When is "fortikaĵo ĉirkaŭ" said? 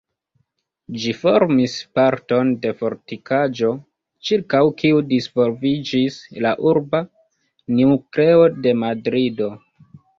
2.79-4.65